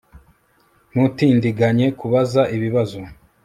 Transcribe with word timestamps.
Ntutindiganye 0.91 1.85
kubaza 1.99 2.41
ibibazo 2.55 2.99